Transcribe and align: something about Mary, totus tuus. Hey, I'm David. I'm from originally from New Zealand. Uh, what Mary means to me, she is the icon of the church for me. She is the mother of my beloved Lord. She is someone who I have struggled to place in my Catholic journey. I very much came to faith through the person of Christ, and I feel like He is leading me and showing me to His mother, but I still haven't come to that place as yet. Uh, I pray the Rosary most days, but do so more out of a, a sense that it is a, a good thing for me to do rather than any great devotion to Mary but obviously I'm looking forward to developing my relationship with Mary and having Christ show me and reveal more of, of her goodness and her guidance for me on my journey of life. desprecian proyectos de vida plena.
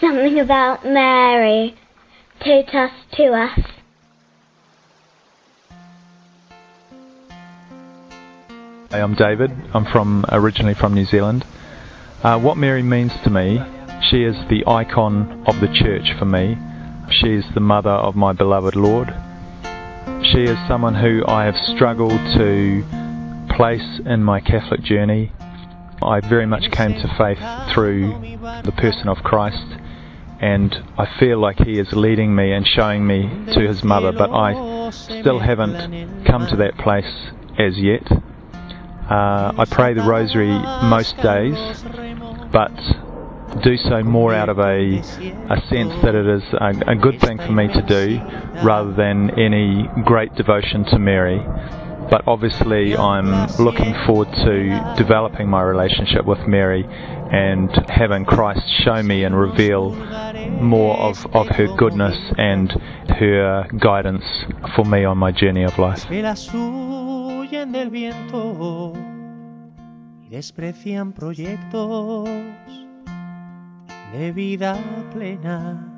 something 0.00 0.40
about 0.40 0.84
Mary, 0.84 1.76
totus 2.42 2.90
tuus. 3.12 3.66
Hey, 8.90 9.00
I'm 9.00 9.14
David. 9.14 9.50
I'm 9.74 9.84
from 9.84 10.24
originally 10.30 10.74
from 10.74 10.94
New 10.94 11.04
Zealand. 11.04 11.44
Uh, 12.22 12.40
what 12.40 12.56
Mary 12.56 12.82
means 12.82 13.12
to 13.24 13.30
me, 13.30 13.60
she 14.10 14.24
is 14.24 14.34
the 14.48 14.64
icon 14.66 15.44
of 15.46 15.60
the 15.60 15.68
church 15.68 16.12
for 16.18 16.24
me. 16.24 16.56
She 17.10 17.34
is 17.34 17.44
the 17.54 17.60
mother 17.60 17.90
of 17.90 18.16
my 18.16 18.32
beloved 18.32 18.76
Lord. 18.76 19.08
She 20.22 20.44
is 20.44 20.56
someone 20.66 20.94
who 20.94 21.24
I 21.26 21.44
have 21.44 21.56
struggled 21.56 22.20
to 22.38 22.84
place 23.56 24.00
in 24.06 24.24
my 24.24 24.40
Catholic 24.40 24.82
journey. 24.82 25.32
I 26.02 26.20
very 26.20 26.46
much 26.46 26.70
came 26.70 26.94
to 26.94 27.14
faith 27.18 27.38
through 27.74 28.38
the 28.64 28.72
person 28.72 29.08
of 29.08 29.18
Christ, 29.18 29.64
and 30.40 30.74
I 30.96 31.06
feel 31.18 31.38
like 31.38 31.58
He 31.58 31.78
is 31.78 31.92
leading 31.92 32.34
me 32.34 32.52
and 32.52 32.66
showing 32.66 33.06
me 33.06 33.22
to 33.54 33.60
His 33.60 33.84
mother, 33.84 34.12
but 34.12 34.30
I 34.30 34.90
still 34.90 35.38
haven't 35.38 36.24
come 36.24 36.46
to 36.48 36.56
that 36.56 36.78
place 36.78 37.30
as 37.58 37.76
yet. 37.78 38.10
Uh, 38.10 39.52
I 39.58 39.64
pray 39.70 39.92
the 39.92 40.02
Rosary 40.02 40.48
most 40.48 41.16
days, 41.16 41.82
but 42.52 42.72
do 43.62 43.76
so 43.76 44.02
more 44.02 44.32
out 44.32 44.48
of 44.48 44.58
a, 44.58 44.98
a 44.98 45.60
sense 45.68 45.92
that 46.02 46.14
it 46.14 46.26
is 46.26 46.42
a, 46.54 46.92
a 46.92 46.94
good 46.94 47.20
thing 47.20 47.36
for 47.36 47.52
me 47.52 47.66
to 47.66 47.82
do 47.82 48.20
rather 48.64 48.92
than 48.94 49.30
any 49.38 49.88
great 50.04 50.34
devotion 50.36 50.84
to 50.84 50.98
Mary 50.98 51.40
but 52.10 52.26
obviously 52.26 52.96
I'm 52.96 53.46
looking 53.58 53.94
forward 54.06 54.28
to 54.44 54.94
developing 54.96 55.48
my 55.48 55.62
relationship 55.62 56.26
with 56.26 56.40
Mary 56.46 56.84
and 56.84 57.70
having 57.88 58.24
Christ 58.24 58.62
show 58.84 59.02
me 59.02 59.24
and 59.24 59.38
reveal 59.38 59.92
more 60.60 60.96
of, 60.96 61.24
of 61.34 61.46
her 61.48 61.68
goodness 61.76 62.16
and 62.36 62.70
her 63.08 63.66
guidance 63.78 64.24
for 64.74 64.84
me 64.84 65.04
on 65.04 65.18
my 65.18 65.30
journey 65.30 65.64
of 65.64 65.78
life. 65.78 66.06
desprecian 70.30 71.12
proyectos 71.12 72.28
de 74.12 74.30
vida 74.32 74.78
plena. 75.12 75.89